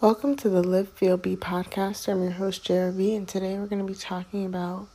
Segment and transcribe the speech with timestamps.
[0.00, 2.06] Welcome to the Live Feel Be podcast.
[2.06, 4.86] I'm your host, JRV, and today we're going to be talking about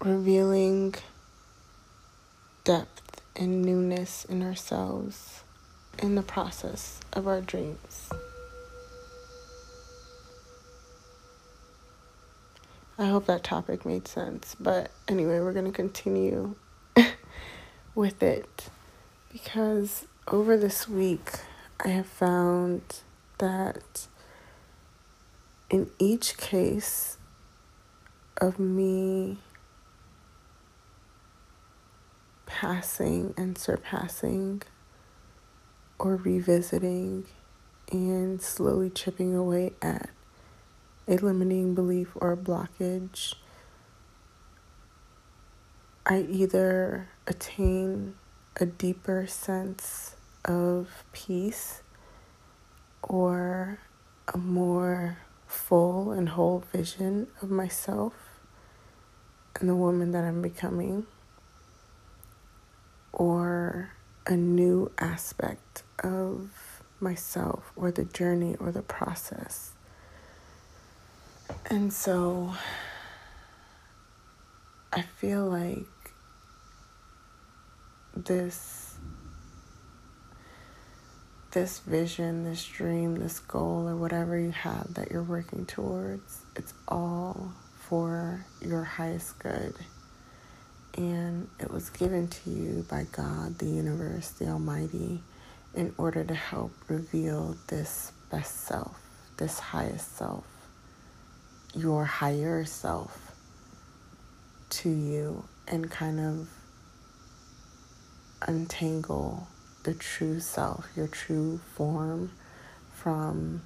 [0.00, 0.96] revealing
[2.64, 5.44] depth and newness in ourselves
[6.00, 8.10] in the process of our dreams.
[12.98, 16.56] I hope that topic made sense, but anyway, we're going to continue
[17.94, 18.68] with it
[19.32, 21.30] because over this week
[21.84, 22.82] I have found
[23.42, 24.06] that
[25.68, 27.18] in each case
[28.36, 29.38] of me
[32.46, 34.62] passing and surpassing
[35.98, 37.24] or revisiting
[37.90, 40.10] and slowly chipping away at
[41.08, 43.34] a limiting belief or blockage,
[46.06, 48.14] I either attain
[48.60, 51.82] a deeper sense of peace
[53.02, 53.78] or
[54.32, 58.14] a more full and whole vision of myself
[59.60, 61.06] and the woman that I'm becoming,
[63.12, 63.90] or
[64.26, 66.50] a new aspect of
[67.00, 69.72] myself, or the journey, or the process.
[71.66, 72.54] And so
[74.92, 75.86] I feel like
[78.16, 78.81] this
[81.52, 86.72] this vision, this dream, this goal, or whatever you have that you're working towards, it's
[86.88, 89.74] all for your highest good.
[90.96, 95.22] And it was given to you by God, the universe, the Almighty,
[95.74, 98.98] in order to help reveal this best self,
[99.36, 100.46] this highest self,
[101.74, 103.32] your higher self
[104.70, 106.48] to you, and kind of
[108.48, 109.46] untangle
[109.82, 112.30] the true self, your true form
[112.94, 113.62] from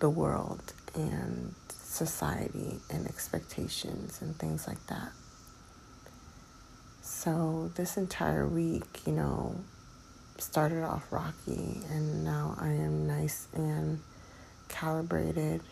[0.00, 5.12] the world and society and expectations and things like that.
[7.02, 9.56] So, this entire week, you know,
[10.38, 14.00] started off rocky, and now I am nice and
[14.68, 15.62] calibrated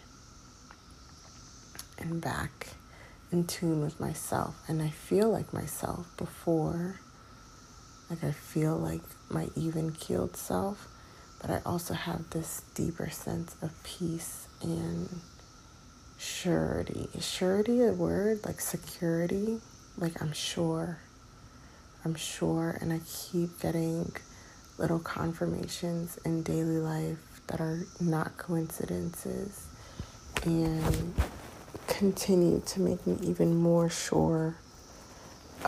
[1.98, 2.68] and back
[3.30, 4.56] in tune with myself.
[4.68, 7.00] And I feel like myself before
[8.10, 10.88] like I feel like my even keeled self,
[11.40, 15.08] but I also have this deeper sense of peace and
[16.18, 17.08] surety.
[17.14, 18.44] Is surety a word?
[18.44, 19.60] Like security?
[19.96, 20.98] Like I'm sure.
[22.04, 22.76] I'm sure.
[22.80, 24.12] And I keep getting
[24.78, 29.66] little confirmations in daily life that are not coincidences
[30.44, 31.14] and
[31.86, 34.56] continue to make me even more sure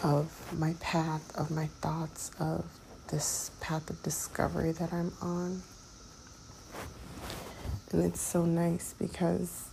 [0.02, 2.64] of my path, of my thoughts, of
[3.10, 5.62] this path of discovery that I'm on.
[7.92, 9.70] And it's so nice because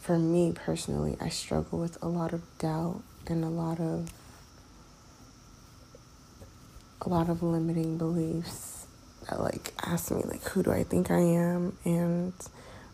[0.00, 4.10] for me personally, I struggle with a lot of doubt and a lot of
[7.02, 8.86] a lot of limiting beliefs
[9.28, 12.32] that like ask me like who do I think I am and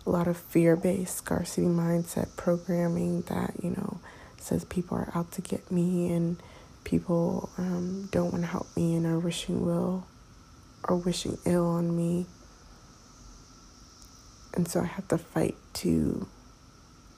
[0.07, 4.01] a lot of fear-based scarcity mindset programming that, you know,
[4.45, 6.37] says people are out to get me and
[6.85, 10.07] people um, don't want to help me and are wishing will
[10.87, 12.27] or wishing ill on me.
[14.55, 16.29] And so I have to fight to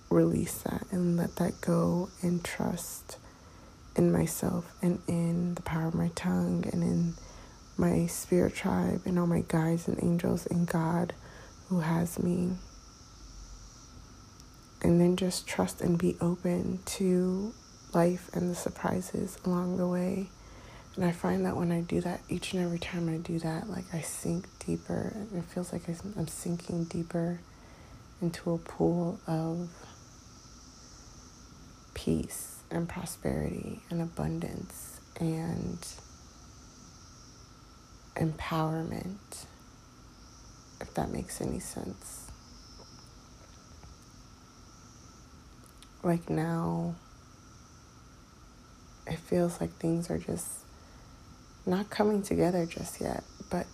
[0.09, 3.19] release that and let that go and trust
[3.97, 7.15] in myself and in the power of my tongue and in
[7.77, 11.13] my spirit tribe and all my guides and angels and God
[11.69, 12.53] who has me
[14.87, 17.53] and then just trust and be open to
[17.93, 20.29] life and the surprises along the way.
[20.95, 23.69] And I find that when I do that, each and every time I do that,
[23.69, 25.13] like I sink deeper.
[25.35, 27.41] It feels like I'm sinking deeper
[28.23, 29.69] into a pool of
[31.95, 35.85] peace and prosperity and abundance and
[38.15, 39.47] empowerment,
[40.81, 42.26] if that makes any sense.
[46.07, 46.95] Like now
[49.07, 50.61] it feels like things are just
[51.65, 53.67] not coming together just yet, but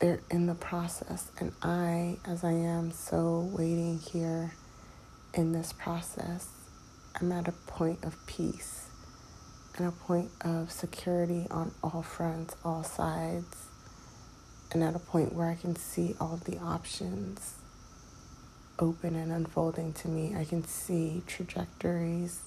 [0.00, 1.30] they're in the process.
[1.38, 4.52] And I, as I am so waiting here
[5.34, 6.48] in this process,
[7.20, 8.88] I'm at a point of peace
[9.76, 13.68] and a point of security on all fronts, all sides,
[14.72, 17.59] and at a point where I can see all of the options
[18.80, 20.34] open and unfolding to me.
[20.34, 22.40] I can see trajectories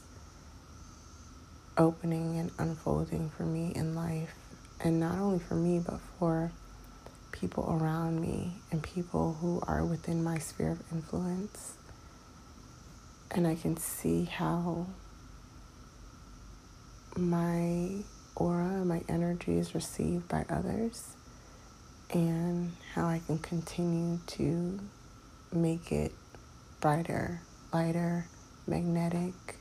[1.78, 4.36] opening and unfolding for me in life.
[4.82, 6.52] And not only for me, but for
[7.32, 11.74] people around me and people who are within my sphere of influence.
[13.32, 14.88] And I can see how
[17.16, 17.90] my
[18.36, 21.16] aura, my energy is received by others,
[22.12, 24.80] and how I can continue to
[25.52, 26.12] make it
[26.84, 27.40] brighter,
[27.72, 28.28] lighter,
[28.68, 29.56] magnetic,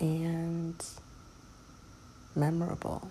[0.00, 0.84] and
[2.34, 3.08] memorable.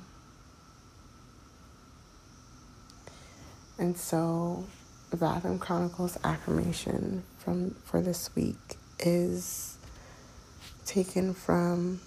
[3.79, 4.65] And so,
[5.09, 9.77] the Bathroom Chronicles affirmation from for this week is
[10.85, 12.01] taken from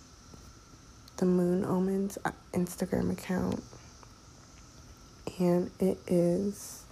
[1.16, 3.64] the Moon Omens uh, Instagram account,
[5.38, 6.83] and it is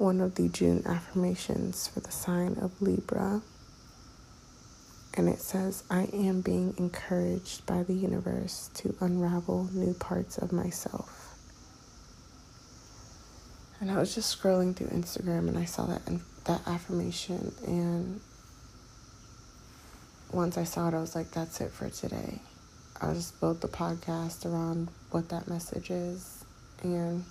[0.00, 3.42] one of the June affirmations for the sign of Libra.
[5.12, 10.52] And it says, I am being encouraged by the universe to unravel new parts of
[10.52, 11.36] myself.
[13.78, 16.02] And I was just scrolling through Instagram and I saw that
[16.44, 18.20] that affirmation and
[20.32, 22.40] once I saw it I was like that's it for today.
[23.00, 26.44] I just built the podcast around what that message is.
[26.82, 27.24] And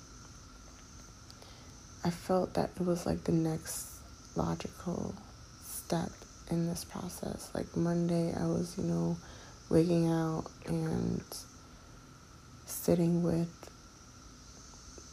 [2.04, 3.88] I felt that it was like the next
[4.36, 5.14] logical
[5.64, 6.12] step
[6.50, 7.52] in this process.
[7.54, 9.18] Like Monday, I was, you know,
[9.70, 11.22] waking out and
[12.66, 13.70] sitting with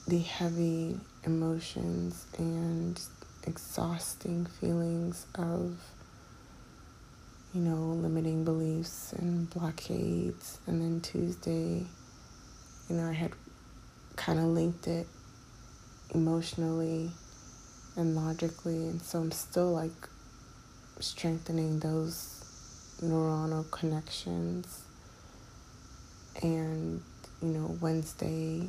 [0.07, 3.01] the heavy emotions and
[3.47, 5.79] exhausting feelings of
[7.57, 10.59] you know, limiting beliefs and blockades.
[10.67, 11.87] And then Tuesday,
[12.89, 13.33] you know, I had
[14.17, 15.07] kind of linked it
[16.15, 17.11] emotionally
[17.97, 18.89] and logically.
[18.89, 20.09] And so I'm still like
[21.01, 22.45] strengthening those
[23.03, 24.85] neuronal connections.
[26.43, 27.03] And,
[27.43, 28.69] you know, Wednesday,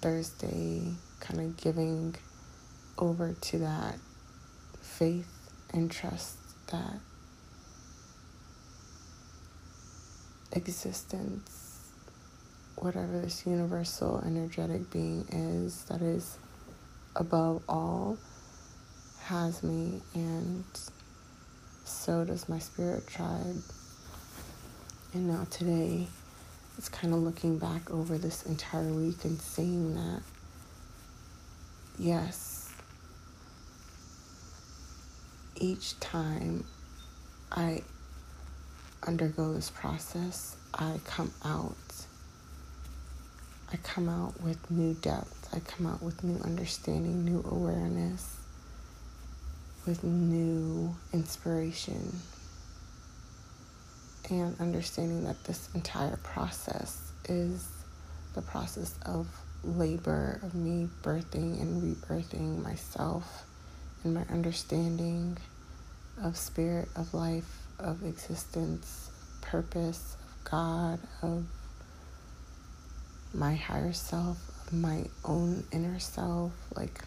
[0.00, 0.82] Thursday,
[1.20, 2.14] kind of giving
[2.96, 3.96] over to that
[4.80, 6.36] faith and trust
[6.70, 7.00] that
[10.52, 11.90] existence,
[12.76, 16.38] whatever this universal energetic being is that is
[17.18, 18.16] above all,
[19.24, 20.64] has me, and
[21.84, 23.62] so does my spirit tribe.
[25.12, 26.06] And now today,
[26.78, 30.22] it's kind of looking back over this entire week and seeing that,
[31.98, 32.72] yes,
[35.56, 36.64] each time
[37.50, 37.82] I
[39.06, 41.74] undergo this process, I come out.
[43.70, 45.48] I come out with new depth.
[45.52, 48.36] I come out with new understanding, new awareness,
[49.86, 52.20] with new inspiration,
[54.30, 57.68] and understanding that this entire process is
[58.34, 59.26] the process of
[59.64, 63.44] labor, of me birthing and rebirthing myself
[64.04, 65.36] and my understanding
[66.22, 69.10] of spirit, of life, of existence,
[69.42, 71.44] purpose, of God, of
[73.34, 74.38] my higher self,
[74.72, 77.00] my own inner self, like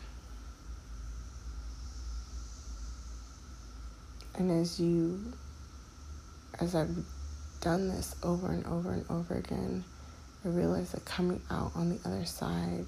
[4.36, 5.20] and as you
[6.60, 6.96] as I've
[7.62, 9.84] done this over and over and over again,
[10.44, 12.86] I realize that coming out on the other side,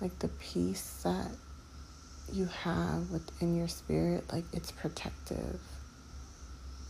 [0.00, 1.30] like the peace that
[2.32, 5.60] you have within your spirit, like it's protective.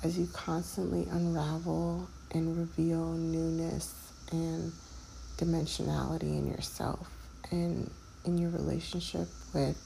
[0.03, 3.95] As you constantly unravel and reveal newness
[4.31, 4.73] and
[5.37, 7.09] dimensionality in yourself
[7.51, 7.91] and
[8.25, 9.77] in your relationship with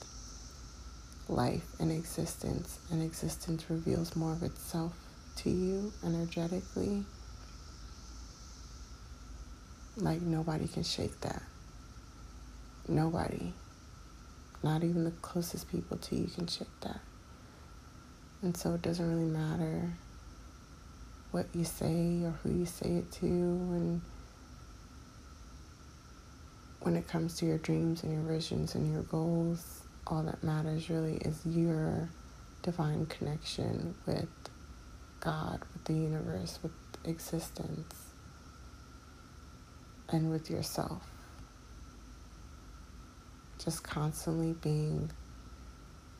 [1.27, 4.93] life and existence, and existence reveals more of itself
[5.37, 7.03] to you energetically.
[9.97, 11.43] Like nobody can shake that.
[12.87, 13.53] Nobody.
[14.63, 16.99] Not even the closest people to you can shake that.
[18.41, 19.89] And so it doesn't really matter
[21.31, 24.01] what you say or who you say it to and
[26.81, 30.89] when it comes to your dreams and your visions and your goals all that matters
[30.89, 32.09] really is your
[32.63, 34.27] divine connection with
[35.19, 36.71] God, with the universe, with
[37.05, 37.95] existence,
[40.09, 41.03] and with yourself.
[43.63, 45.11] Just constantly being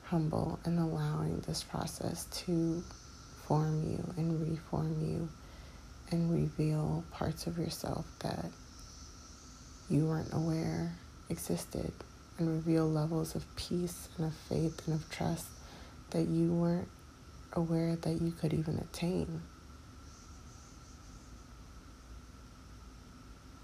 [0.03, 2.83] humble and allowing this process to
[3.47, 5.29] form you and reform you
[6.11, 8.45] and reveal parts of yourself that
[9.89, 10.93] you weren't aware
[11.29, 11.91] existed
[12.37, 15.47] and reveal levels of peace and of faith and of trust
[16.11, 16.87] that you weren't
[17.53, 19.41] aware that you could even attain.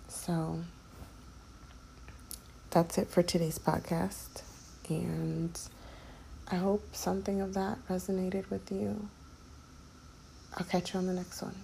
[0.07, 0.59] So,
[2.71, 4.41] that's it for today's podcast.
[4.89, 5.57] And
[6.51, 9.07] I hope something of that resonated with you.
[10.57, 11.55] I'll catch you on the next one.